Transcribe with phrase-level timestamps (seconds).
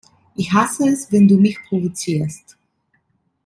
[0.33, 2.57] Ich hasse es, wenn du mich provozierst.